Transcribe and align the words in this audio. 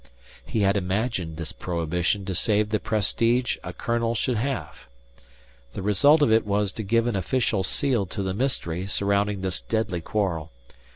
He 0.47 0.61
had 0.61 0.77
imagined 0.77 1.37
this 1.37 1.51
prohibition 1.51 2.25
to 2.25 2.33
save 2.33 2.69
the 2.69 2.79
prestige 2.79 3.57
a 3.63 3.71
colonel 3.71 4.15
should 4.15 4.37
have. 4.37 4.87
The 5.73 5.83
result 5.83 6.23
of 6.23 6.31
it 6.31 6.43
was 6.43 6.71
to 6.71 6.81
give 6.81 7.05
an 7.05 7.15
official 7.15 7.63
seal 7.63 8.07
to 8.07 8.23
the 8.23 8.33
mystery 8.33 8.87
surrounding 8.87 9.41
this 9.41 9.61
deadly 9.61 10.01
quarrel. 10.01 10.49